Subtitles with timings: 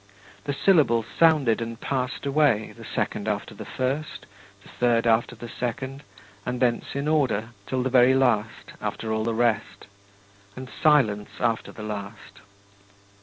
[0.45, 4.25] The syllables sounded and passed away, the second after the first,
[4.63, 6.01] the third after the second,
[6.43, 9.85] and thence in order, till the very last after all the rest;
[10.55, 12.41] and silence after the last.